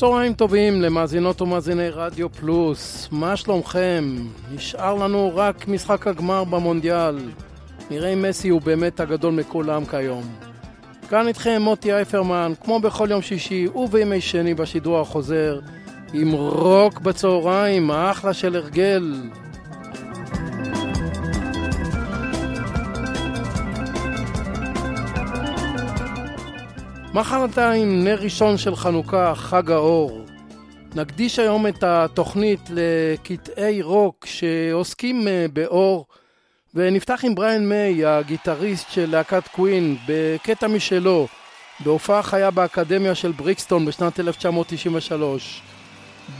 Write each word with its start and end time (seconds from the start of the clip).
צהריים 0.00 0.34
טובים 0.34 0.82
למאזינות 0.82 1.42
ומאזיני 1.42 1.88
רדיו 1.88 2.32
פלוס, 2.32 3.08
מה 3.12 3.36
שלומכם? 3.36 4.16
נשאר 4.54 4.94
לנו 4.94 5.32
רק 5.34 5.68
משחק 5.68 6.06
הגמר 6.06 6.44
במונדיאל. 6.44 7.18
נראה 7.90 8.12
אם 8.12 8.22
מסי 8.22 8.48
הוא 8.48 8.60
באמת 8.60 9.00
הגדול 9.00 9.34
מכולם 9.34 9.84
כיום. 9.84 10.22
כאן 11.08 11.28
איתכם 11.28 11.62
מוטי 11.62 11.92
אייפרמן, 11.92 12.52
כמו 12.64 12.80
בכל 12.80 13.08
יום 13.10 13.22
שישי 13.22 13.68
ובימי 13.74 14.20
שני 14.20 14.54
בשידור 14.54 15.00
החוזר, 15.00 15.60
עם 16.12 16.32
רוק 16.32 17.00
בצהריים, 17.00 17.90
אחלה 17.90 18.32
של 18.32 18.56
הרגל. 18.56 19.14
מחרתיים 27.14 28.04
נר 28.04 28.18
ראשון 28.20 28.58
של 28.58 28.76
חנוכה, 28.76 29.34
חג 29.34 29.70
האור. 29.70 30.24
נקדיש 30.94 31.38
היום 31.38 31.66
את 31.66 31.82
התוכנית 31.82 32.60
לקטעי 32.70 33.82
רוק 33.82 34.26
שעוסקים 34.26 35.28
אה, 35.28 35.46
באור, 35.52 36.06
ונפתח 36.74 37.20
עם 37.24 37.34
בריאן 37.34 37.68
מיי, 37.68 38.04
הגיטריסט 38.04 38.90
של 38.90 39.10
להקת 39.10 39.48
קווין, 39.48 39.96
בקטע 40.08 40.68
משלו, 40.68 41.26
בהופעה 41.80 42.22
חיה 42.22 42.50
באקדמיה 42.50 43.14
של 43.14 43.32
בריקסטון 43.32 43.86
בשנת 43.86 44.20
1993. 44.20 45.62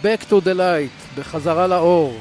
Back 0.03 0.31
to 0.31 0.35
the 0.45 0.57
light, 0.57 1.21
בחזרה 1.21 1.67
לאור. 1.67 2.13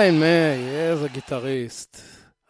בריין 0.00 0.20
מיי, 0.20 0.68
איזה 0.68 1.08
גיטריסט. 1.08 2.00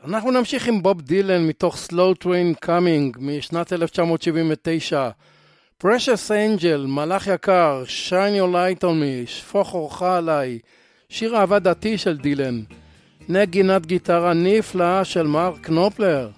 אנחנו 0.05 0.31
נמשיך 0.31 0.69
עם 0.69 0.82
בוב 0.82 1.00
דילן 1.00 1.47
מתוך 1.47 1.76
Slow 1.76 2.25
Train 2.25 2.64
Coming 2.64 3.19
משנת 3.19 3.73
1979. 3.73 5.11
Precious 5.82 6.31
Angel, 6.31 6.87
מלאך 6.87 7.26
יקר, 7.26 7.82
Shine 7.87 8.37
Your 8.41 8.55
Light 8.55 8.82
on 8.82 8.85
Me, 8.85 9.26
שפוך 9.26 9.75
אורך 9.75 10.02
עליי, 10.02 10.58
שיר 11.08 11.37
אהבה 11.37 11.58
דתי 11.58 11.99
של 11.99 12.17
דילן. 12.17 12.62
נגינת 13.29 13.87
גיטרה 13.87 14.35
נפלאה 14.35 15.05
של 15.05 15.26
מרק 15.26 15.70
נופלר. 15.70 16.31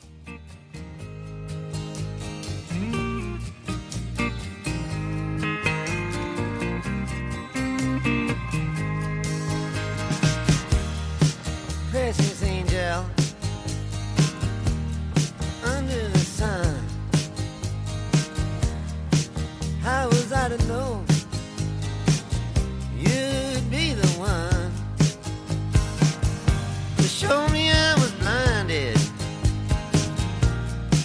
show 27.22 27.48
me 27.50 27.70
I 27.70 27.94
was 27.94 28.10
blinded, 28.22 28.98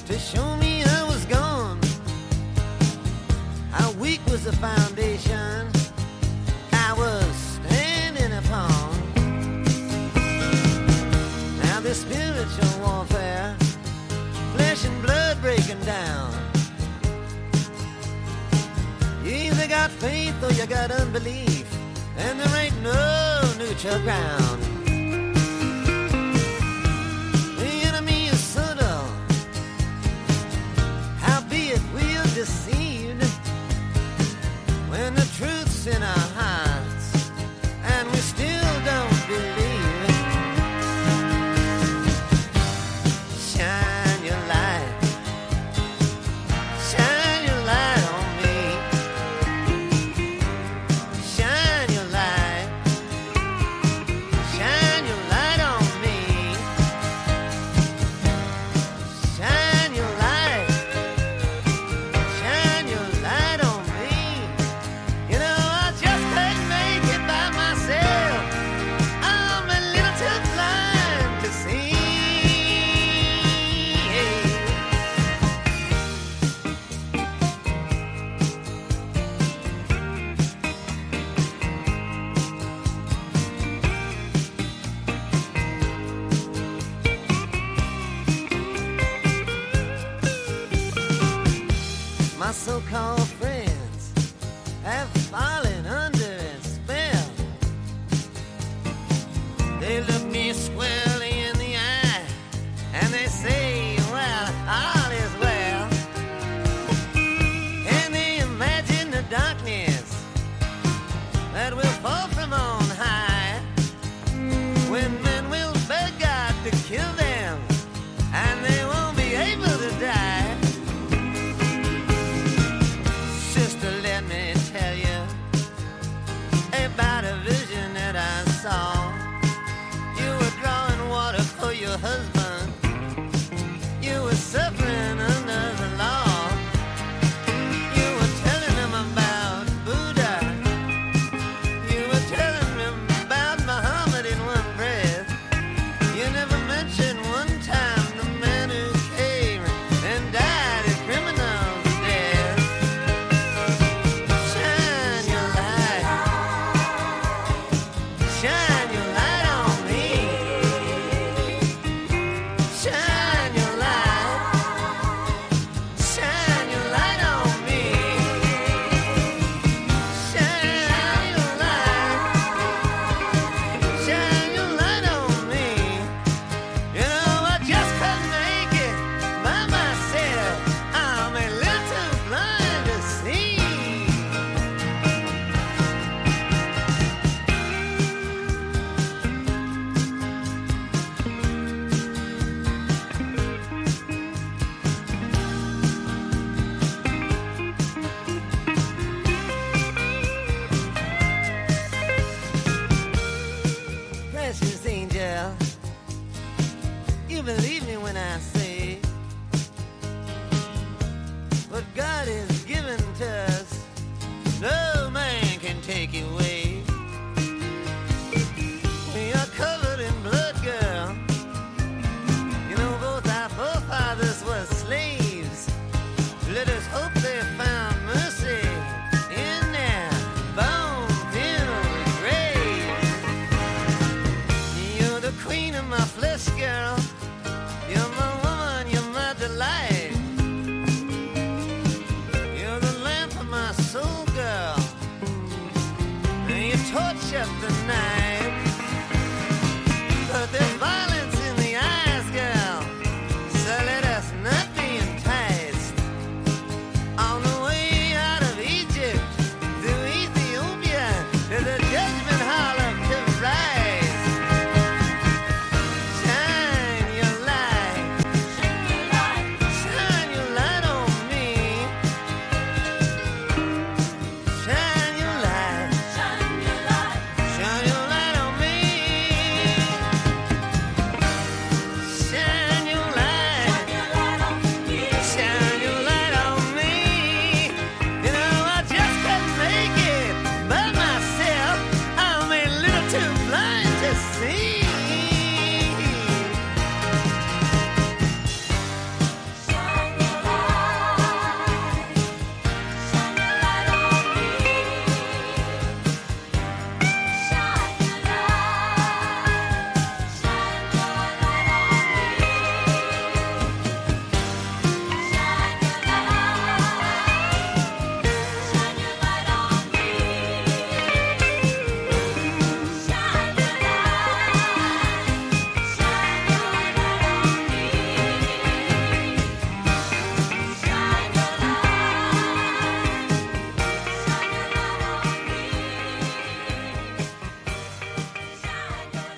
to 0.07 0.17
show 0.17 0.57
me 0.57 0.83
I 0.83 1.03
was 1.03 1.23
gone. 1.25 1.79
How 3.71 3.91
weak 4.03 4.21
was 4.25 4.43
the 4.45 4.53
foundation 4.53 5.67
I 6.73 6.93
was 6.97 7.31
standing 7.57 8.33
upon. 8.41 8.89
Now 11.61 11.81
this 11.81 12.01
spiritual 12.01 12.73
warfare, 12.81 13.55
flesh 14.55 14.85
and 14.85 14.99
blood 15.03 15.39
breaking 15.39 15.81
down. 15.81 16.33
You 19.23 19.33
either 19.45 19.67
got 19.67 19.91
faith 19.91 20.37
or 20.43 20.51
you 20.53 20.65
got 20.65 20.89
unbelief, 20.89 21.67
and 22.17 22.39
there 22.39 22.55
ain't 22.63 22.81
no 22.81 23.53
neutral 23.59 23.99
ground. 23.99 24.66
seen 32.47 33.19
when 34.89 35.13
the 35.15 35.27
truth's 35.37 35.87
in 35.87 36.01
our 36.01 36.36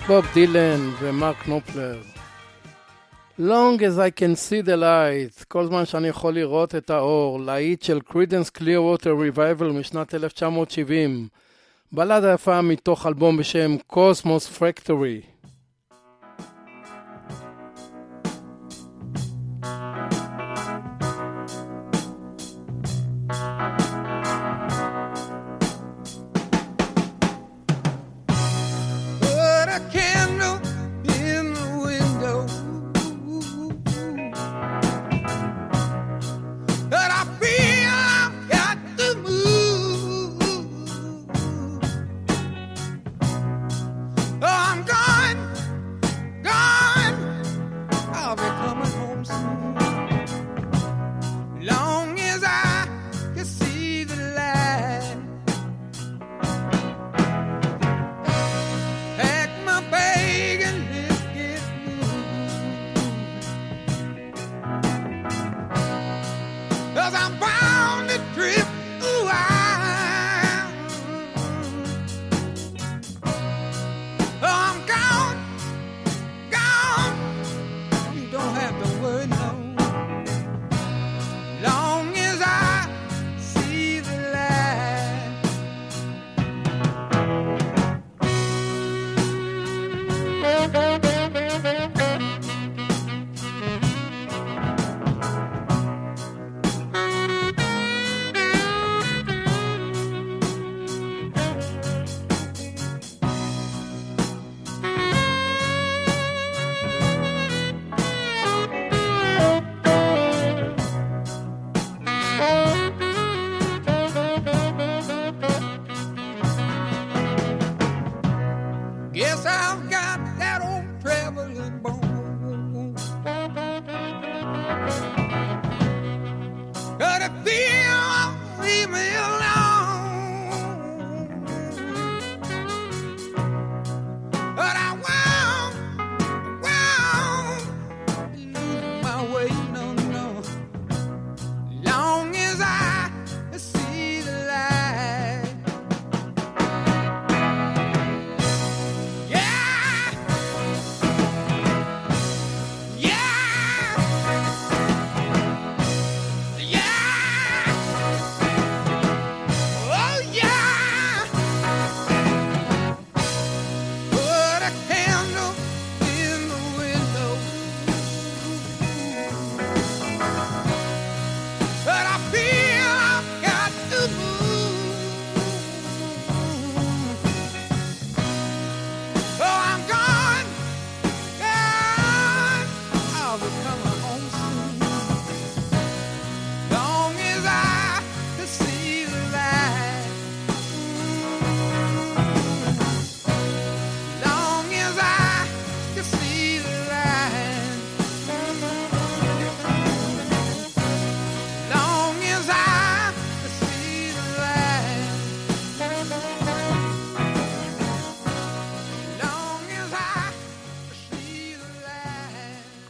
בוב 0.09 0.25
דילן 0.33 0.89
ומרק 0.99 1.47
נופלר. 1.47 2.01
Long 3.39 3.79
as 3.79 3.97
I 3.97 4.09
can 4.19 4.35
see 4.35 4.65
the 4.65 4.75
light, 4.75 5.43
כל 5.47 5.65
זמן 5.65 5.85
שאני 5.85 6.07
יכול 6.07 6.33
לראות 6.33 6.75
את 6.75 6.89
האור, 6.89 7.39
להיט 7.39 7.83
של 7.83 7.99
Credence 8.09 8.57
Clearwater 8.57 9.37
Revival 9.37 9.73
משנת 9.73 10.15
1970. 10.15 11.27
בלדה 11.91 12.33
יפה 12.33 12.61
מתוך 12.61 13.07
אלבום 13.07 13.37
בשם 13.37 13.75
Cosmos 13.93 14.59
Factory. 14.59 15.38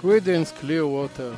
Credence 0.10 0.52
Clearwater. 0.60 1.34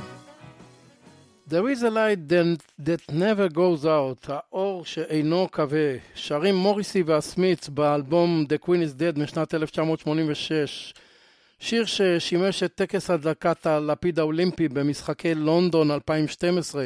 There 1.46 1.68
is 1.68 1.84
a 1.84 1.90
light 1.90 2.30
that, 2.30 2.60
that 2.80 3.02
never 3.12 3.50
goes 3.50 3.86
out, 3.86 4.30
האור 4.30 4.86
שאינו 4.86 5.48
כבה. 5.52 5.98
שרים 6.16 6.56
מוריסי 6.56 7.04
והסמיץ 7.04 7.70
באלבום 7.70 8.46
The 8.50 8.66
Queen 8.66 8.82
is 8.82 8.94
Dead 9.00 9.20
משנת 9.20 9.54
1986. 9.54 10.94
שיר 11.60 11.86
ששימש 11.86 12.64
את 12.64 12.76
טקס 12.76 13.10
הדלקת 13.10 13.66
הלפיד 13.66 14.20
האולימפי 14.20 14.68
במשחקי 14.68 15.36
לונדון 15.36 15.92
2012. 15.92 16.86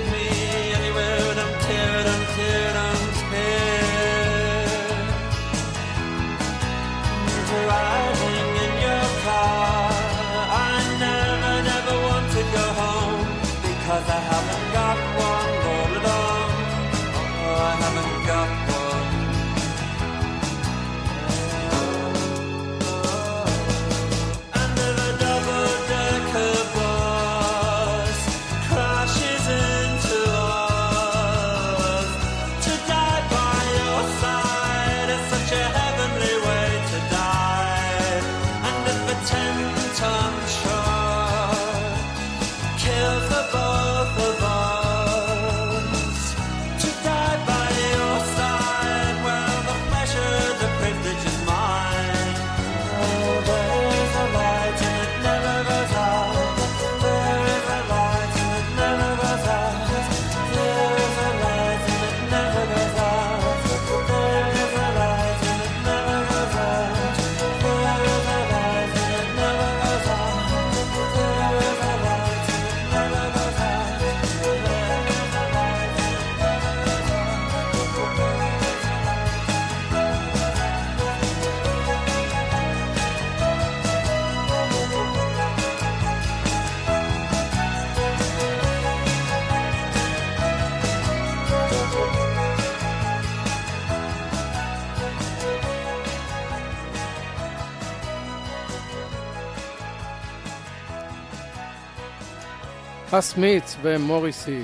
הסמית'ס 103.13 103.75
ומוריסי. 103.81 104.61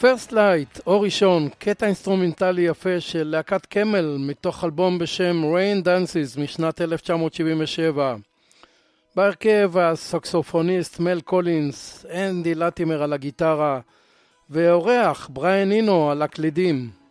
First 0.00 0.32
Light, 0.32 0.78
אור 0.86 1.04
ראשון, 1.04 1.48
קטע 1.58 1.86
אינסטרומנטלי 1.86 2.62
יפה 2.62 3.00
של 3.00 3.22
להקת 3.28 3.66
קמל 3.66 4.16
מתוך 4.18 4.64
אלבום 4.64 4.98
בשם 4.98 5.42
Rain 5.42 5.84
Dances 5.84 6.40
משנת 6.40 6.80
1977. 6.80 8.16
בהרכב 9.16 9.78
הסקסופוניסט 9.78 11.00
מל 11.00 11.20
קולינס, 11.20 12.06
אנדי 12.10 12.54
לטימר 12.54 13.02
על 13.02 13.12
הגיטרה 13.12 13.80
ואורח 14.50 15.28
בריאן 15.32 15.68
אינו 15.68 16.10
על 16.10 16.22
הקלידים. 16.22 17.01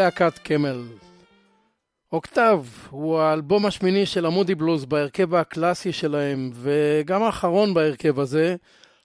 להקת 0.00 0.38
קמל. 0.38 0.82
אוקטב 2.12 2.62
הוא 2.90 3.18
האלבום 3.18 3.66
השמיני 3.66 4.06
של 4.06 4.26
המודי 4.26 4.54
בלוז 4.54 4.84
בהרכב 4.84 5.34
הקלאסי 5.34 5.92
שלהם, 5.92 6.50
וגם 6.54 7.22
האחרון 7.22 7.74
בהרכב 7.74 8.20
הזה, 8.20 8.56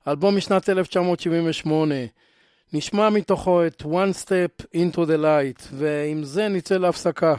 אלבום 0.07 0.37
משנת 0.37 0.69
1978. 0.69 1.95
נשמע 2.73 3.09
מתוכו 3.09 3.65
את 3.65 3.81
One 3.81 4.25
Step 4.25 4.65
into 4.75 4.97
the 4.97 5.17
Light, 5.21 5.67
ועם 5.71 6.23
זה 6.23 6.47
נצא 6.47 6.77
להפסקה. 6.77 7.35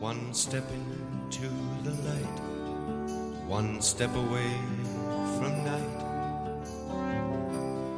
One 0.00 0.34
step 0.44 0.66
into 0.78 1.48
the 1.86 1.94
light, 2.08 2.36
one 3.58 3.82
step 3.82 4.12
away 4.24 4.52
from 5.38 5.64
night. 5.64 6.06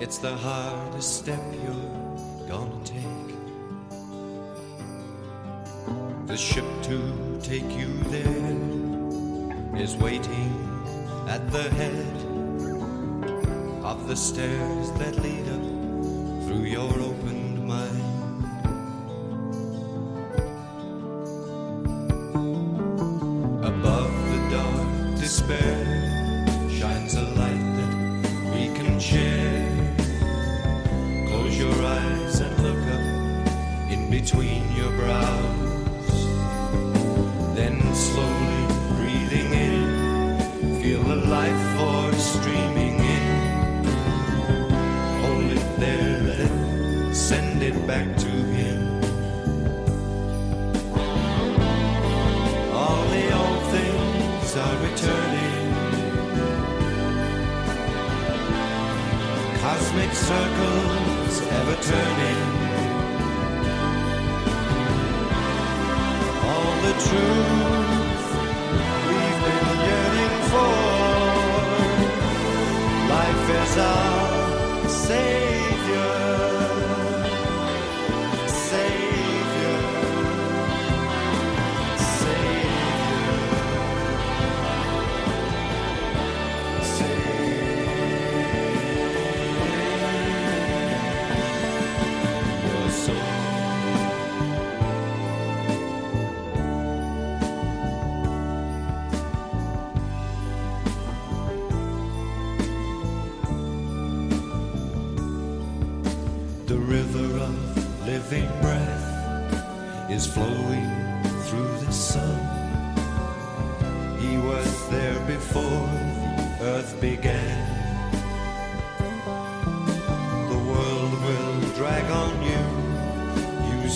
It's 0.01 0.19
the 0.19 0.35
hardest 0.37 1.19
step 1.21 1.43
you're 1.63 2.49
gonna 2.49 2.85
take. 2.85 3.29
The 6.27 6.37
ship 6.37 6.65
to 6.83 6.99
take 7.43 7.71
you 7.81 7.89
there 8.15 9.81
is 9.81 9.97
waiting 9.97 10.51
at 11.29 11.51
the 11.53 11.69
head 11.81 12.17
of 13.85 14.09
the 14.09 14.17
stairs 14.17 14.91
that 15.01 15.15
lead 15.23 15.49
up 15.57 15.67
through 16.45 16.65
your 16.65 16.93
opened 17.01 17.67
mind. 17.67 18.08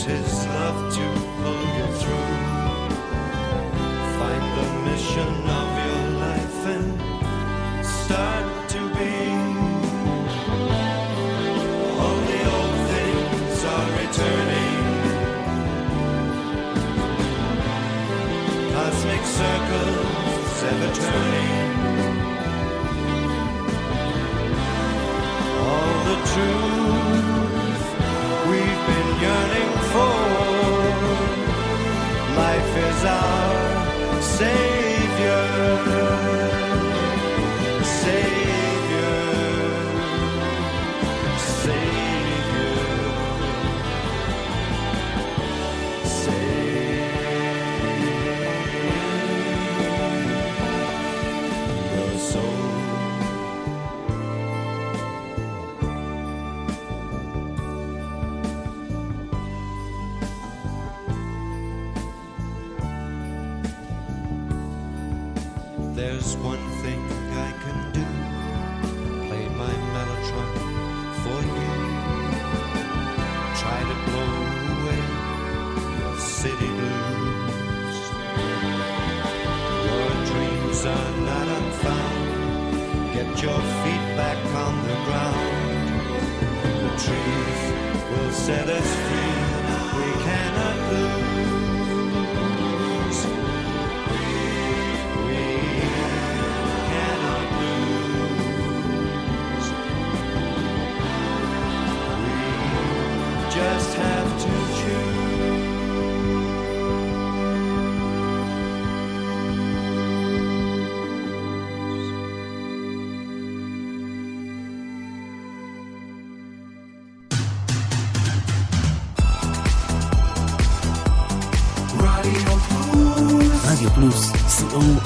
His 0.05 0.47
love 0.47 0.93
to 0.95 1.07
pull 1.39 1.63
you 1.79 1.87
through. 2.01 2.35
Find 4.19 4.45
the 4.59 4.69
mission 4.91 5.33
of 5.61 5.69
your 5.87 6.03
life 6.27 6.67
and 6.75 6.87
start 7.85 8.69
to 8.71 8.81
be. 8.99 9.17
All 12.03 12.21
the 12.31 12.41
old 12.57 12.77
things 12.91 13.65
are 13.75 13.91
returning. 14.03 14.81
Cosmic 18.73 19.25
circles 19.25 20.63
ever 20.65 20.95
turning. 20.95 21.62
bizarre. 33.03 34.23
Say 34.23 34.72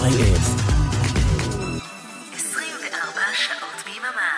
co.il. 0.07 0.39
24 2.35 3.21
שעות 3.35 3.85
ביממה. 3.87 4.33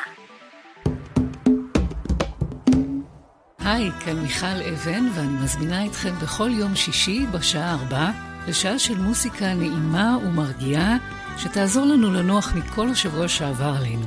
היי, 3.59 3.91
כאן 4.05 4.19
מיכל 4.21 4.47
אבן, 4.47 5.09
ואני 5.15 5.45
מזמינה 5.45 5.87
אתכם 5.87 6.15
בכל 6.23 6.51
יום 6.51 6.77
שישי 6.77 7.27
בשעה 7.33 7.73
ארבע 7.73 8.11
לשעה 8.47 8.79
של 8.79 8.99
מוסיקה 8.99 9.55
נעימה 9.55 10.17
ומרגיעה, 10.27 10.97
שתעזור 11.39 11.87
לנו 11.87 12.13
לנוח 12.13 12.53
מכל 12.55 12.89
השבוע 12.89 13.29
שעבר 13.29 13.75
עלינו. 13.79 14.07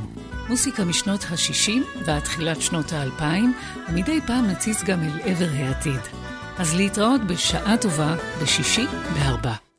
מוסיקה 0.49 0.85
משנות 0.85 1.23
ה-60 1.23 2.03
ועד 2.05 2.19
תחילת 2.21 2.61
שנות 2.61 2.93
ה-2000, 2.93 3.23
ומדי 3.89 4.19
פעם 4.27 4.47
נציץ 4.47 4.83
גם 4.83 4.99
אל 5.03 5.19
עבר 5.23 5.49
העתיד. 5.53 6.01
אז 6.57 6.75
להתראות 6.75 7.21
בשעה 7.21 7.77
טובה 7.77 8.15
בשישי 8.41 8.85
בארבע. 9.13 9.70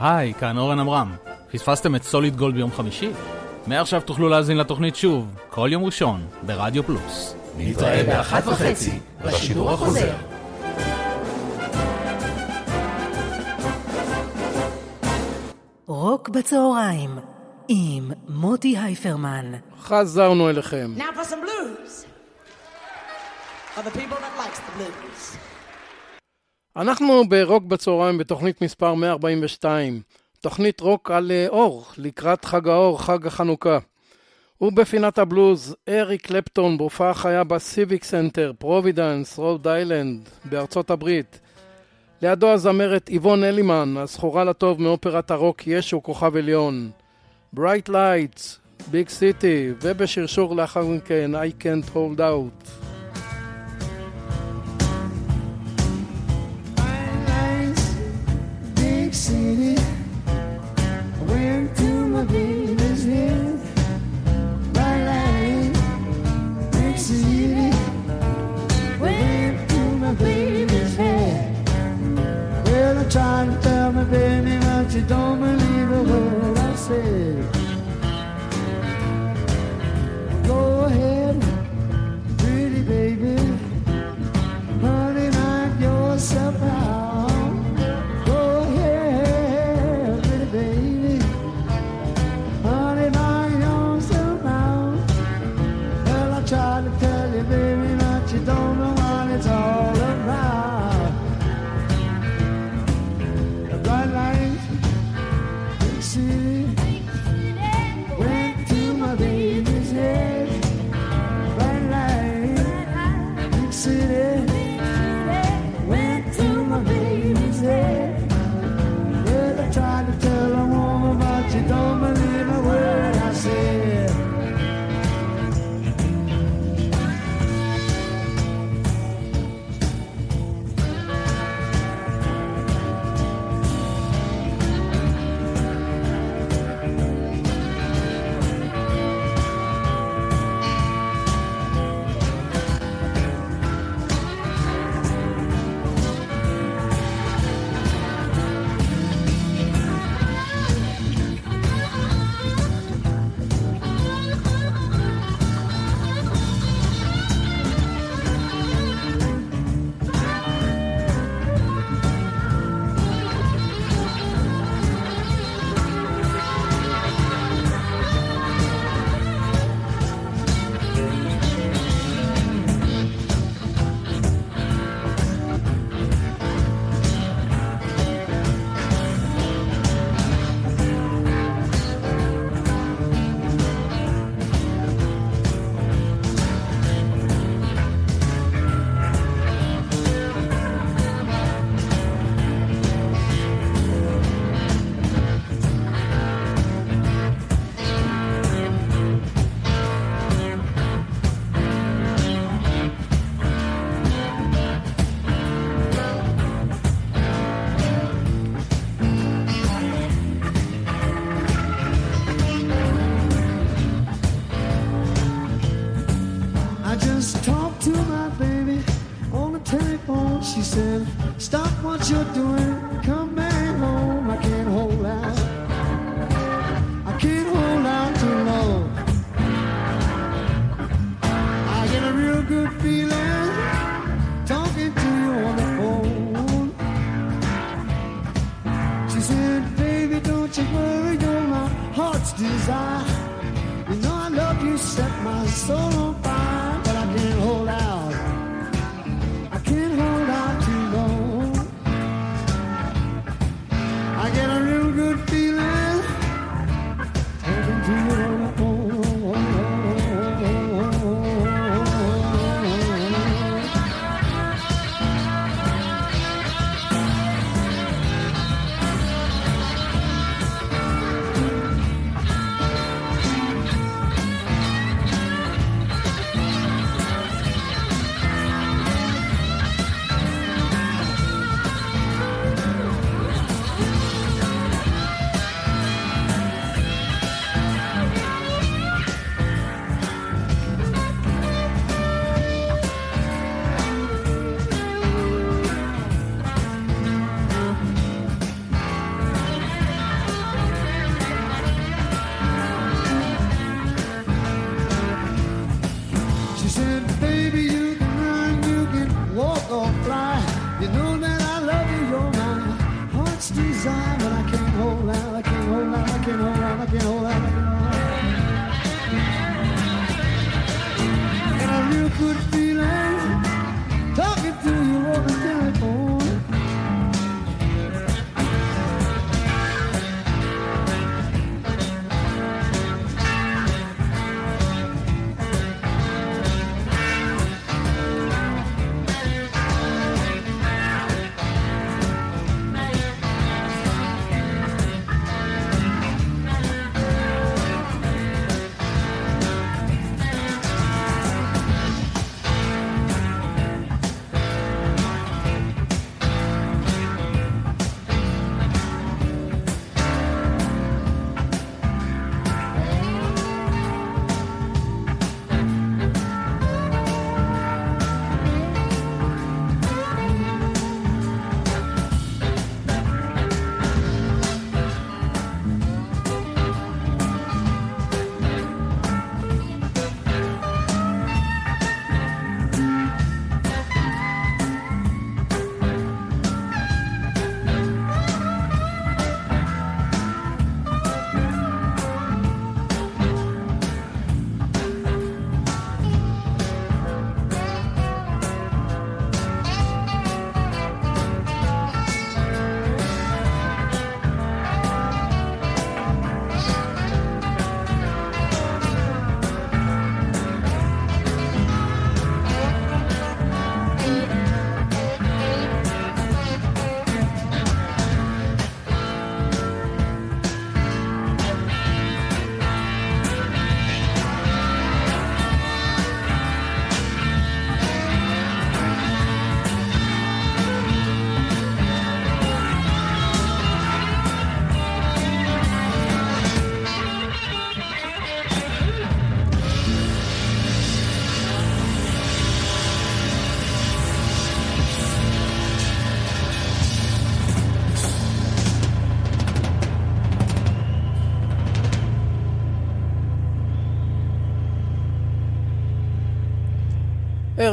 היי, 0.00 0.34
כאן 0.34 0.58
אורן 0.58 0.78
עמרם. 0.78 1.16
פספסתם 1.52 1.94
את 1.94 2.02
סוליד 2.02 2.36
גולד 2.36 2.54
ביום 2.54 2.72
חמישי? 2.72 3.10
מעכשיו 3.66 4.00
תוכלו 4.00 4.28
להאזין 4.28 4.56
לתוכנית 4.56 4.96
שוב, 4.96 5.26
כל 5.50 5.68
יום 5.72 5.84
ראשון, 5.84 6.26
ברדיו 6.42 6.82
פלוס. 6.82 7.34
נתראה 7.58 8.02
באחת 8.06 8.46
וחצי, 8.46 8.98
בשידור 9.24 9.70
החוזר. 9.70 10.14
רוק 15.86 16.28
בצהריים, 16.28 17.18
עם 17.68 18.10
מוטי 18.28 18.78
הייפרמן. 18.78 19.52
חזרנו 19.82 20.50
אליכם. 20.50 20.94
Now 20.96 21.00
for 21.00 21.24
some 21.24 21.40
blues. 21.44 22.06
For 23.74 23.82
the 23.82 23.98
people 23.98 24.16
that 24.16 24.34
likes 24.38 24.58
the 24.58 24.72
blues. 24.78 25.47
אנחנו 26.78 27.28
ברוק 27.28 27.64
בצהריים 27.64 28.18
בתוכנית 28.18 28.62
מספר 28.62 28.94
142, 28.94 30.00
תוכנית 30.40 30.80
רוק 30.80 31.10
על 31.10 31.30
אה, 31.30 31.46
אור, 31.48 31.84
לקראת 31.96 32.44
חג 32.44 32.68
האור, 32.68 33.02
חג 33.02 33.26
החנוכה. 33.26 33.78
ובפינת 34.60 35.18
הבלוז, 35.18 35.76
אריק 35.88 36.26
קלפטון 36.26 36.78
בהופעה 36.78 37.14
חיה 37.14 37.44
בסיביק 37.44 38.04
סנטר, 38.04 38.52
פרובידנס, 38.58 39.38
רוד 39.38 39.68
איילנד, 39.68 40.28
בארצות 40.44 40.90
הברית. 40.90 41.40
לידו 42.22 42.50
הזמרת 42.50 43.08
איבון 43.08 43.44
אלימן, 43.44 43.94
הזכורה 43.96 44.44
לטוב 44.44 44.82
מאופרת 44.82 45.30
הרוק 45.30 45.66
ישו 45.66 46.02
כוכב 46.02 46.36
עליון. 46.36 46.90
ברייט 47.52 47.88
לייטס, 47.88 48.58
ביג 48.90 49.08
סיטי, 49.08 49.72
ובשרשור 49.82 50.56
לאחר 50.56 50.86
מכן 50.86 51.30
I 51.34 51.62
can't 51.62 51.94
hold 51.94 52.18
out. 52.18 52.87
Big 59.08 59.14
City. 59.14 59.77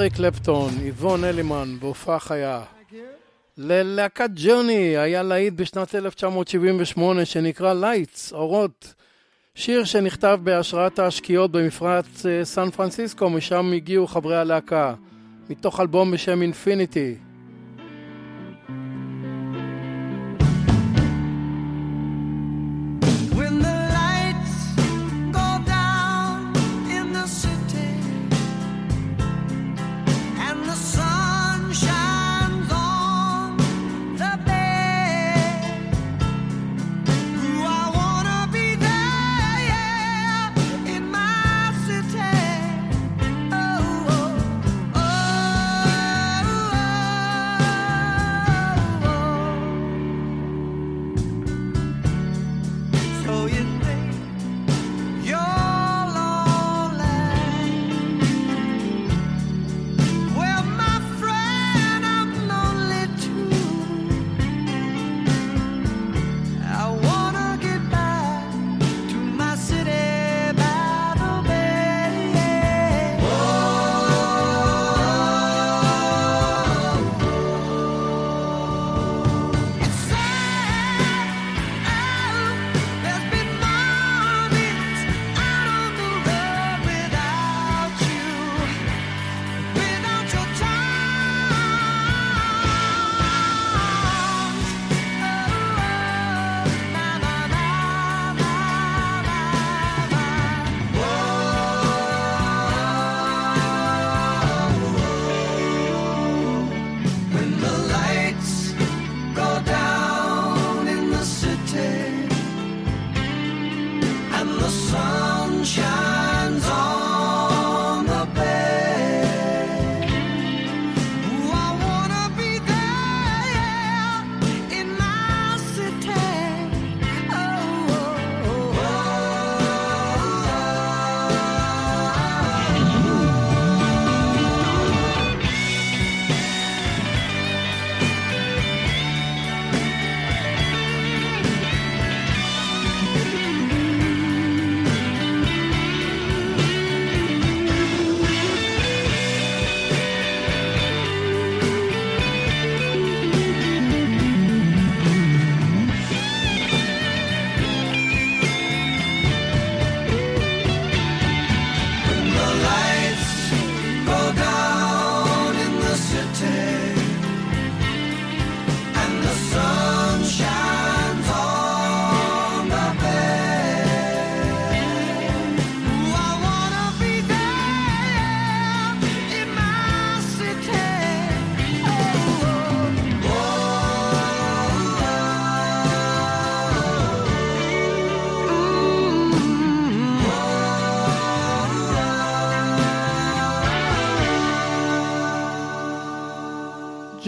אריק 0.05 0.15
קלפטון, 0.15 0.69
איבון 0.81 1.23
אלימן, 1.23 1.75
בהופעה 1.79 2.19
חיה. 2.19 2.61
ללהקת 3.57 4.29
ג'ורני 4.43 4.97
היה 4.97 5.23
להיט 5.23 5.53
בשנת 5.53 5.95
1978 5.95 7.25
שנקרא 7.25 7.73
"Lights", 7.73 8.33
אורות. 8.33 8.93
שיר 9.55 9.83
שנכתב 9.83 10.39
בהשראת 10.43 10.99
השקיעות 10.99 11.51
במפרץ 11.51 12.25
אה, 12.25 12.45
סן 12.45 12.69
פרנסיסקו, 12.69 13.29
משם 13.29 13.71
הגיעו 13.75 14.07
חברי 14.07 14.37
הלהקה. 14.37 14.93
מתוך 15.49 15.79
אלבום 15.79 16.11
בשם 16.11 16.41
Infinity. 16.41 17.15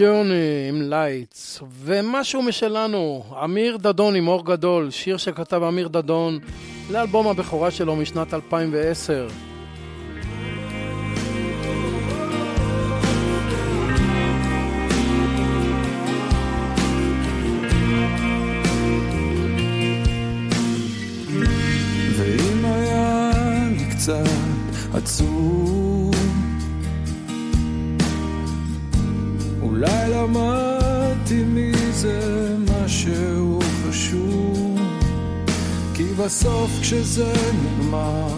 ג'ורני 0.00 0.68
עם 0.68 0.82
Lights, 0.82 1.62
ומשהו 1.82 2.42
משלנו, 2.42 3.24
אמיר 3.44 3.76
דדון 3.76 4.14
עם 4.14 4.28
אור 4.28 4.44
גדול, 4.44 4.90
שיר 4.90 5.16
שכתב 5.16 5.62
אמיר 5.62 5.88
דדון 5.88 6.38
לאלבום 6.90 7.28
הבכורה 7.28 7.70
שלו 7.70 7.96
משנת 7.96 8.34
2010. 8.34 9.28
ואם 22.16 22.64
היה 22.64 23.30
לי 23.70 23.90
קצת 23.90 24.24
עצוב 24.94 25.77
אולי 29.62 30.10
למדתי 30.10 31.44
מזה 31.46 32.56
משהו 32.70 33.60
חשוב. 33.88 34.78
כי 35.94 36.04
בסוף 36.04 36.70
כשזה 36.80 37.32
נגמר 37.52 38.28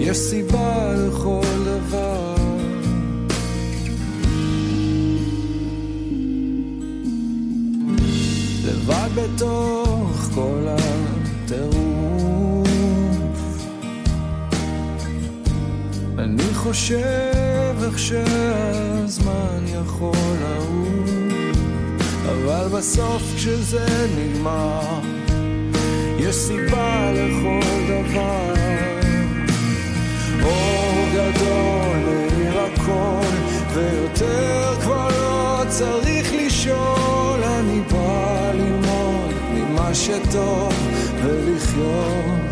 יש 0.00 0.16
סיבה 0.16 0.94
לכל 0.94 1.42
דבר. 1.64 2.34
לבד 8.64 9.08
בתוך 9.14 10.30
כל 10.34 10.66
הטירוף 10.68 12.31
אני 16.22 16.54
חושב 16.54 17.74
איך 17.82 17.98
שהזמן 17.98 19.64
יכול 19.66 20.36
לעוף 20.40 21.56
אבל 22.28 22.68
בסוף 22.78 23.22
כשזה 23.36 23.86
נגמר 24.16 25.00
יש 26.18 26.34
סיבה 26.36 27.12
לכל 27.12 27.60
דבר. 27.88 28.54
אור 30.42 31.06
גדול 31.12 31.98
מאיר 32.06 32.58
הכל 32.58 33.36
ויותר 33.74 34.74
כבר 34.80 35.08
לא 35.08 35.62
צריך 35.68 36.32
לשאול. 36.32 37.42
אני 37.44 37.80
בא 37.80 38.52
ללמוד 38.54 39.34
ממה 39.54 39.94
שטוב 39.94 40.72
ולחיות 41.22 42.51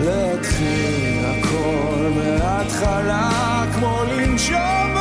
להתחיל 0.00 1.24
הכל 1.24 2.10
מההתחלה 2.16 3.64
כמו 3.74 4.02
לנשום 4.10 4.93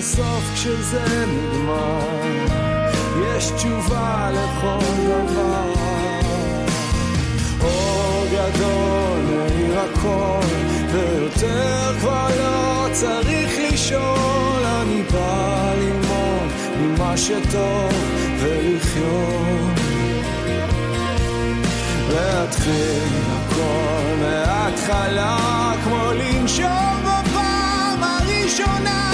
בסוף 0.00 0.50
כשזה 0.54 1.24
נגמר 1.26 2.00
יש 3.26 3.50
תשובה 3.50 4.30
לכל 4.32 4.84
דבר. 5.06 5.72
אור 7.60 8.24
גדול 8.32 9.20
מאיר 9.30 9.80
הכל 9.80 10.46
ויותר 10.92 11.92
כבר 12.00 12.28
לא 12.38 12.86
צריך 12.92 13.50
לשאול. 13.72 14.64
אני 14.64 15.02
בא 15.12 15.72
ללמוד 15.76 16.50
ממה 16.80 17.16
שטוב 17.16 17.92
ולחיות. 18.38 19.80
להתחיל 22.08 23.22
הכל 23.32 24.16
מההתחלה 24.20 25.72
כמו 25.84 26.12
לנשום 26.12 27.02
בפעם 27.04 28.02
הראשונה 28.02 29.09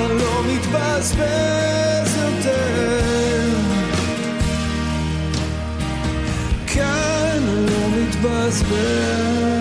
אני 0.00 0.18
לא 0.18 0.42
מתבזבז 0.46 2.16
יותר? 2.16 3.56
כאן 6.66 7.42
לא 7.46 7.88
מתבזבז 7.96 9.59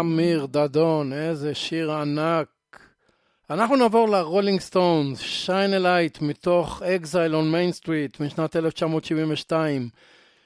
אמיר 0.00 0.46
דדון, 0.46 1.12
איזה 1.12 1.54
שיר 1.54 1.92
ענק. 1.92 2.48
אנחנו 3.50 3.76
נעבור 3.76 4.08
לרולינג 4.08 4.60
סטונס, 4.60 5.20
Shine 5.20 5.74
a 5.74 5.82
Light 5.82 6.22
מתוך 6.22 6.82
Exile 6.82 7.34
on 7.34 7.52
Main 7.52 7.72
Street 7.72 8.20
משנת 8.20 8.56
1972. 8.56 9.88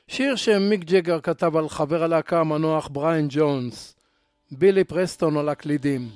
שיר 0.09 0.37
שמיק 0.37 0.85
ג'גר 0.85 1.21
כתב 1.21 1.57
על 1.57 1.69
חבר 1.69 2.03
הלהקה 2.03 2.41
המנוח 2.41 2.89
בריין 2.93 3.27
ג'ונס. 3.31 3.97
בילי 4.51 4.85
פרסטון 4.85 5.37
על 5.37 5.49
הקלידים. 5.49 6.09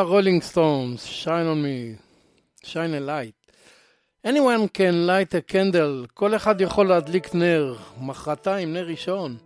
הרולינג 0.00 0.42
סטונס, 0.42 1.04
shine 1.04 1.46
on 1.46 1.54
me, 1.54 1.94
Shine 2.64 2.94
a 2.94 3.02
Light. 3.06 3.34
anyone 4.26 4.68
can 4.76 5.08
light 5.08 5.34
a 5.34 5.52
candle, 5.52 6.06
כל 6.14 6.36
אחד 6.36 6.60
יכול 6.60 6.88
להדליק 6.88 7.34
נר, 7.34 7.76
מחרתיים 8.00 8.72
נר 8.72 8.86
ראשון. 8.86 9.36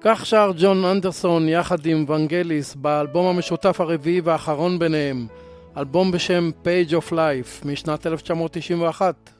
כך 0.00 0.26
שר 0.26 0.50
ג'ון 0.58 0.84
אנדרסון 0.84 1.48
יחד 1.48 1.86
עם 1.86 2.04
ונגליס 2.08 2.74
באלבום 2.74 3.26
המשותף 3.26 3.80
הרביעי 3.80 4.20
והאחרון 4.20 4.78
ביניהם, 4.78 5.26
אלבום 5.76 6.12
בשם 6.12 6.50
Page 6.64 6.92
of 6.92 7.12
Life 7.12 7.66
משנת 7.66 8.06
1991. 8.06 9.39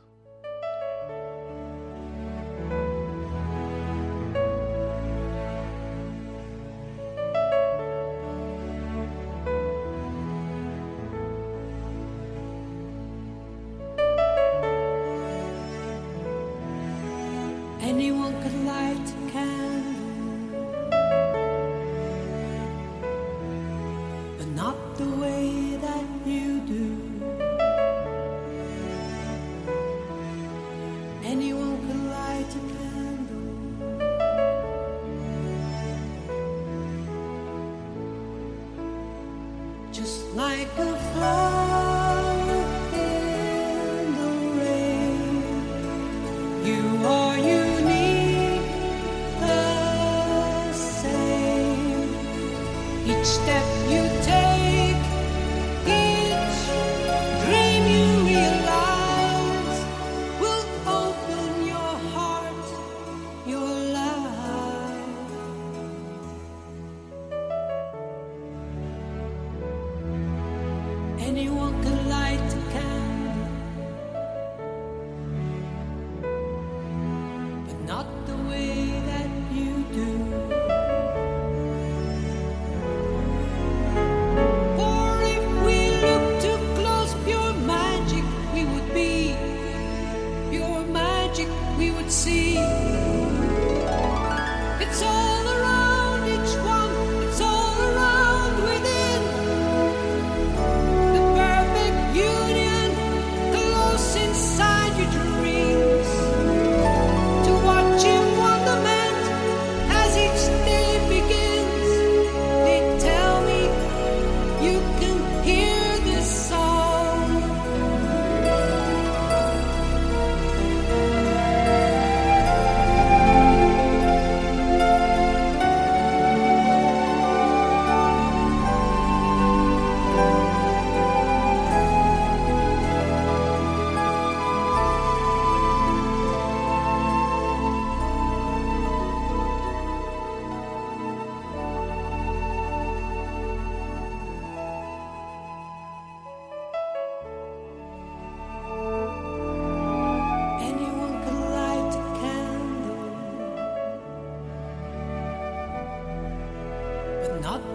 not 157.40 157.69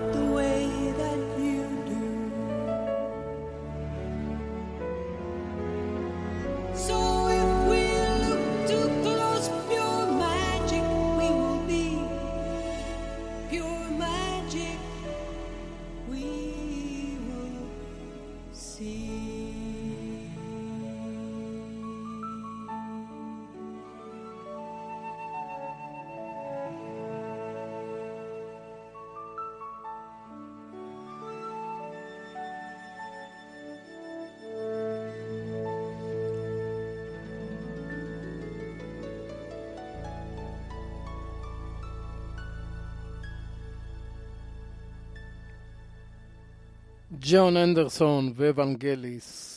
ג'ון 47.28 47.58
אנדרסון 47.58 48.34
ואבנגליס. 48.36 49.52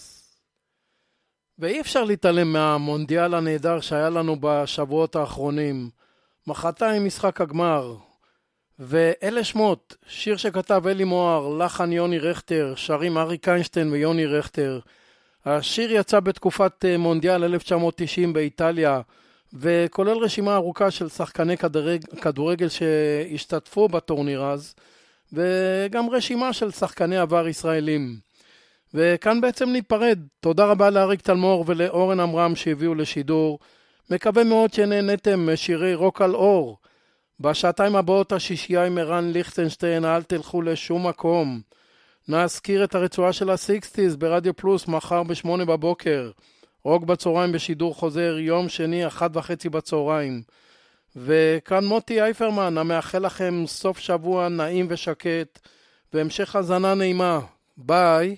ואי 1.59 1.81
אפשר 1.81 2.05
להתעלם 2.05 2.53
מהמונדיאל 2.53 3.35
הנהדר 3.35 3.81
שהיה 3.81 4.11
לנו 4.11 4.37
בשבועות 4.41 5.17
האחרונים. 5.17 5.91
מחרתיים 6.47 7.05
משחק 7.05 7.41
הגמר. 7.41 7.95
ואלה 8.79 9.45
שמות, 9.45 9.97
שיר 10.07 10.37
שכתב 10.37 10.83
אלי 10.87 11.05
מוהר, 11.05 11.49
לחן 11.49 11.93
יוני 11.93 12.19
רכטר, 12.19 12.73
שרים 12.77 13.19
אריק 13.19 13.49
איינשטיין 13.49 13.93
ויוני 13.93 14.27
רכטר. 14.27 14.81
השיר 15.45 15.93
יצא 15.93 16.21
בתקופת 16.21 16.85
אה, 16.85 16.99
מונדיאל 16.99 17.45
1990 17.45 18.33
באיטליה, 18.33 19.01
וכולל 19.53 20.17
רשימה 20.17 20.55
ארוכה 20.55 20.91
של 20.91 21.09
שחקני 21.09 21.57
כדורגל 22.23 22.69
שהשתתפו 22.69 23.89
בטורניר 23.89 24.45
אז, 24.45 24.75
וגם 25.33 26.11
רשימה 26.11 26.53
של 26.53 26.71
שחקני 26.71 27.17
עבר 27.17 27.49
ישראלים. 27.49 28.17
וכאן 28.95 29.41
בעצם 29.41 29.69
ניפרד. 29.69 30.19
תודה 30.41 30.67
רבה 30.67 30.91
לאריק 30.91 31.21
תלמור 31.21 31.65
ולאורן 31.67 32.21
עמרם 32.21 32.57
שהביאו 32.57 32.95
לשידור. 32.95 33.59
מקווה 34.11 34.45
מאוד 34.45 34.73
שנהנתם 34.73 35.53
משירי 35.53 35.95
רוק 35.95 36.23
על 36.23 36.35
אור. 36.35 36.79
בשעתיים 37.41 37.97
הבאות 37.97 38.33
השישייה 38.33 38.85
עם 38.85 38.99
ערן 38.99 39.33
ליכטנשטיין, 39.33 40.05
אל 40.05 40.23
תלכו 40.23 40.63
לשום 40.63 41.07
מקום. 41.07 41.61
נזכיר 42.29 42.85
את 42.85 42.95
הרצועה 42.95 43.33
של 43.33 43.51
ה 43.51 43.59
Sixties 43.59 44.17
ברדיו 44.17 44.55
פלוס 44.57 44.89
מחר 44.89 45.23
בשמונה 45.23 45.65
בבוקר. 45.65 46.31
רוק 46.85 47.05
בצהריים 47.05 47.53
בשידור 47.53 47.95
חוזר, 47.95 48.39
יום 48.39 48.69
שני, 48.69 49.07
אחת 49.07 49.31
וחצי 49.35 49.69
בצהריים. 49.69 50.43
וכאן 51.19 51.85
מוטי 51.85 52.23
אייפרמן, 52.23 52.79
המאחל 52.79 53.27
לכם 53.27 53.65
סוף 53.67 53.99
שבוע 53.99 54.49
נעים 54.49 54.87
ושקט, 54.89 55.59
והמשך 56.13 56.57
האזנה 56.57 56.95
נעימה. 56.95 57.41
ביי. 57.77 58.37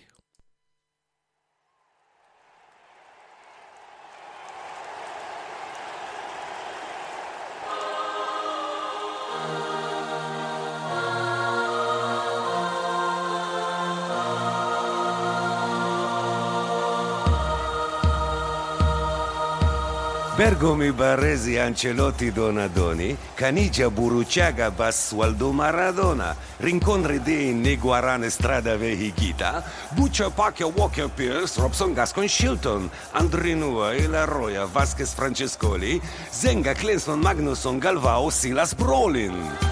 Bergo 20.41 20.75
mi 20.75 20.91
Baresi 20.91 21.59
Ancelotti 21.59 22.33
Donadoni, 22.33 23.15
Canigia 23.35 23.91
Buruciaga 23.91 24.71
Bassualdo 24.71 25.53
Maradona, 25.53 26.35
Rincon 26.57 27.21
di 27.23 27.53
Niguarane 27.53 28.31
Strada 28.31 28.75
Vehigita, 28.79 29.63
Buccia 29.91 30.31
Pacchia 30.31 30.67
Walker 30.67 31.11
Pierce, 31.11 31.61
Robson 31.61 31.93
Gascon 31.93 32.25
Shilton, 32.25 32.89
Andrinua 33.13 33.95
Ila 33.95 34.25
Roya 34.25 34.65
Vasquez 34.65 35.13
Francescoli, 35.13 36.01
Zenga 36.31 36.73
Clinson 36.73 37.21
Magnusson 37.21 37.79
Galvao 37.79 38.31
Silas 38.31 38.75
Brolin. 38.75 39.70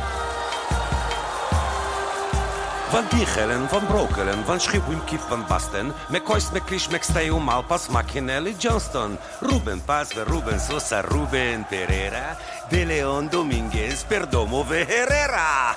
Van 2.90 3.04
Dichelen, 3.10 3.68
Van 3.68 3.86
Brokelen, 3.86 4.44
Van 4.46 4.58
Schipwim 4.58 5.04
Kif 5.04 5.20
Van 5.28 5.44
Basten, 5.46 5.92
McCoyst 6.08 6.52
McClish 6.52 6.88
McStay 6.88 7.30
Malpas 7.30 7.88
Macchinelli 7.88 8.54
Johnston, 8.58 9.18
Ruben 9.40 9.80
Paz 9.80 10.14
Ruben 10.14 10.58
Sosa 10.58 11.02
Ruben 11.02 11.66
Pereira, 11.68 12.36
De 12.70 12.86
Leon 12.86 13.28
Dominguez 13.28 14.04
Perdomo 14.04 14.64
Herrera. 14.64 15.76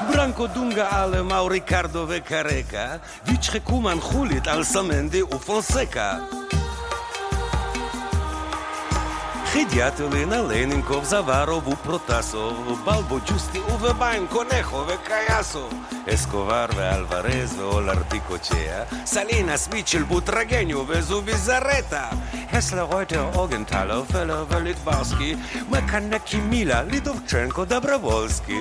Branco 0.10 0.46
Dunga 0.46 0.88
Ale 0.88 1.22
Mau 1.22 1.48
Ricardo 1.48 2.06
ve 2.06 2.22
Careca, 2.22 3.00
Vichre 3.24 3.60
Kuman 3.60 4.00
Julit 4.00 4.46
Al 4.46 4.64
Samendi 4.64 5.20
u 5.22 5.38
Fonseca. 5.38 6.39
Хидятелина, 9.53 10.41
Ленинков, 10.41 11.05
Заваров, 11.05 11.67
у 11.67 11.75
Протасов, 11.75 12.53
Балбо, 12.85 13.19
Джусти, 13.25 13.59
Уве 13.73 13.93
Байн, 13.93 14.27
Конехо, 14.27 14.83
Ве 14.83 14.97
Каясов, 15.07 15.71
Escobar, 16.05 16.75
Ve 16.75 16.89
Alvarez, 16.89 17.53
Ve 17.53 17.63
Olarti 17.63 18.21
Cochea, 18.27 18.85
Salinas, 19.05 19.69
Mitchell, 19.71 20.03
Butragenio, 20.03 20.83
Ve 20.83 21.01
Zubizarreta, 21.01 22.09
Hessler, 22.51 22.85
Reuter, 22.85 23.25
Augenthaler, 23.35 24.03
Feller, 24.11 24.45
Ve 24.49 24.59
Litbarski, 24.65 25.37
Mekaneki 25.71 26.37
Mila, 26.37 26.83
Lidovchenko, 26.83 27.65
Dobrovolski. 27.65 28.59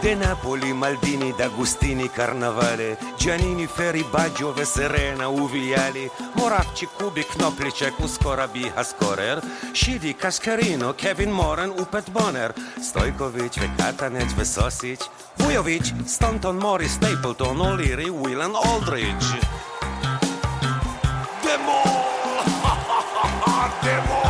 De 0.00 0.14
Napoli, 0.14 0.72
Maldini, 0.72 1.34
D'Agustini, 1.36 2.08
Carnavale, 2.08 2.96
Giannini, 3.18 3.66
Ferri, 3.66 4.02
Baggio, 4.10 4.54
Serena, 4.64 5.28
Uviali, 5.28 6.10
Moravci, 6.36 6.88
Kubi, 6.96 7.22
Knoplicek, 7.22 7.98
Uskorabi, 7.98 8.72
Haskorer, 8.74 9.42
Shidi, 9.72 10.14
Kaskarino, 10.14 10.94
Kevin 10.94 11.30
Moran, 11.30 11.70
Upet 11.78 12.10
Bonner, 12.12 12.54
Stojkovic, 12.80 13.58
Vekatanec, 13.58 14.32
Vesosic, 14.34 15.00
Vujovic, 15.36 15.92
Stanton, 16.06 16.56
Morris, 16.56 16.92
Stapleton, 16.92 17.60
O'Leary, 17.60 18.08
Willan, 18.08 18.54
Aldridge. 18.54 19.38
Demol! 21.42 21.84
Demol! 23.84 24.29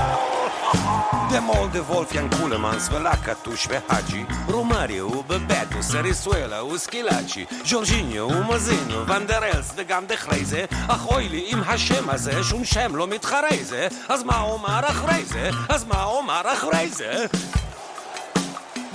Demol 1.31 1.68
de 1.70 1.81
Wolfgang 1.81 2.28
Kulemans, 2.37 2.89
Velaka, 2.89 3.37
Tush, 3.37 3.68
Vehaji, 3.68 4.26
Romario, 4.49 5.22
Bebeto, 5.28 5.81
Sarisuela, 5.81 6.64
Uskilachi, 6.64 7.47
Giorginio, 7.64 8.26
Umazino, 8.26 9.05
Van 9.07 9.24
der 9.26 9.45
Els, 9.45 9.72
וגם 9.76 10.07
דחרי 10.07 10.45
זה, 10.45 10.64
אך 10.89 11.07
אוי 11.07 11.28
לי 11.28 11.45
עם 11.47 11.62
השם 11.66 12.11
הזה, 12.11 12.45
שום 12.45 12.64
שם 12.64 12.97
לא 12.97 13.07
מתחרה 13.07 13.49
זה, 13.62 13.89
אז 14.09 14.22
מה 14.22 14.41
אומר 14.41 14.81
אחרי 14.85 15.24
זה? 15.24 15.51
אז 15.68 15.85
מה 15.85 16.05
אומר 16.05 16.43
אחרי 16.53 16.89
זה? 16.89 17.26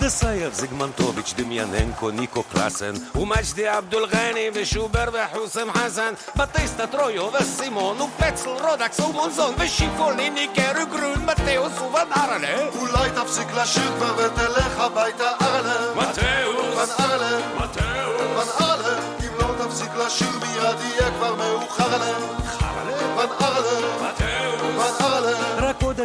דסייב, 0.05 0.53
זיגמנטוביץ', 0.53 1.33
דמיאננקו, 1.37 2.11
ניקו 2.11 2.43
קלאסן, 2.43 2.93
ומג'די 3.15 3.67
עבדול 3.67 4.09
גני, 4.09 4.49
ושובר 4.53 5.05
וחוסם 5.13 5.67
חסן, 5.73 6.13
בטיסטה 6.35 6.87
טרויו 6.87 7.29
וסימון, 7.33 8.01
ופצל, 8.01 8.49
רודקס 8.49 8.99
ומונזון, 8.99 9.53
ושיפולי, 9.57 10.29
ניקר 10.29 10.71
וגרון, 10.71 11.25
מתאוס 11.25 11.79
ובן 11.79 12.11
ארלה. 12.17 12.67
אולי 12.79 13.09
תפסיק 13.15 13.47
לשיר 13.51 13.91
כבר 13.97 14.13
ותלך 14.17 14.79
הביתה 14.79 15.31
ארלם. 15.41 15.97
מתאוס. 15.97 16.75
בן 16.75 17.03
ארלם. 17.03 17.41
מתאוס. 17.57 18.57
בן 18.57 18.65
ארלם. 18.65 19.03
אם 19.19 19.33
לא 19.39 19.65
תפסיק 19.65 19.89
לשיר 20.05 20.31
מיד 20.39 20.79
יהיה 20.81 21.11
כבר 21.11 21.35
מאוחר 21.35 21.97
להם. 21.97 22.44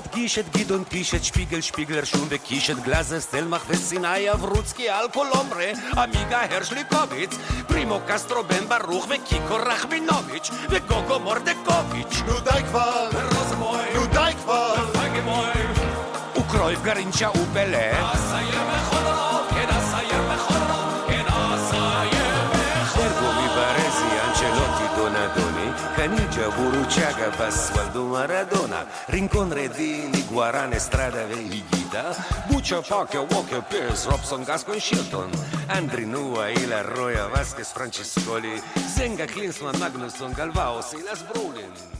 עוד 0.01 0.09
אדגיש 0.09 0.39
את 0.39 0.57
גדעון 0.57 0.85
פיש, 0.85 1.15
את 1.15 1.25
שפיגל, 1.25 1.61
שפיגלר 1.61 2.05
שום 2.05 2.27
וקיש, 2.29 2.71
את 2.71 2.81
גלאזר, 2.81 3.21
סטלמך 3.21 3.63
וסיני 3.69 4.33
אברוצקי, 4.33 4.89
על 4.89 5.07
קולומbre, 5.13 5.99
עמיגה 5.99 6.43
הרשליקוביץ, 6.51 7.31
פרימו 7.67 8.01
קסטרו 8.07 8.43
בן 8.43 8.69
ברוך 8.69 9.07
וקיקו 9.09 9.57
רחמינוביץ', 9.57 10.51
וגוגו 10.71 11.21
מורדקוביץ'. 11.21 12.23
נו 12.27 12.41
די 12.41 12.63
כבר. 12.71 13.11
נו 13.95 14.07
די 14.07 14.33
כבר. 14.43 14.75
וקרויף 16.37 16.83
גרינצ'ה 16.83 17.29
ופלה. 17.31 18.70
Burruchaga, 26.49 27.31
Basualdo 27.37 28.07
Maradona, 28.07 28.87
Rincon 29.09 29.51
Redini, 29.51 30.23
Guarane, 30.29 30.79
Strada 30.79 31.27
Veligida, 31.27 32.15
Buccia, 32.49 32.81
Parker, 32.81 33.27
Walker, 33.31 33.63
Pierce, 33.69 34.07
Robson, 34.07 34.45
Gascoigne, 34.45 34.81
Shilton, 34.81 35.31
Andrinua, 35.69 36.51
Ila, 36.51 36.83
Roya, 36.83 37.29
Vasquez, 37.29 37.73
Franciscoli, 37.73 38.61
Senga, 38.87 39.27
Klinsman, 39.27 39.75
Magnusson, 39.79 40.33
Galvao, 40.33 40.83
Silas 40.83 41.23
Brulin. 41.25 42.00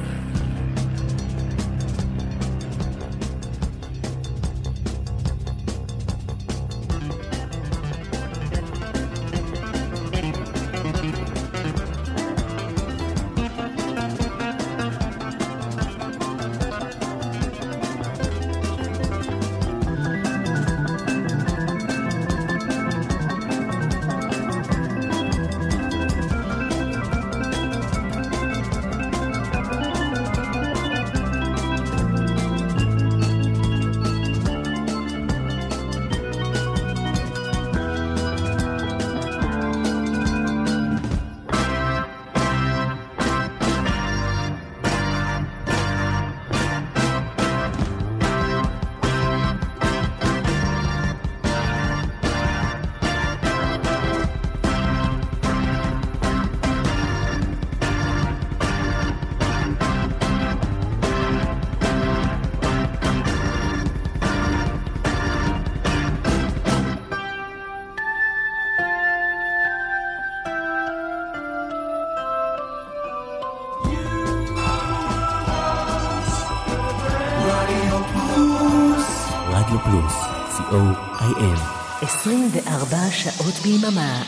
24 82.81 83.11
שעות 83.11 83.59
ביממה. 83.59 84.23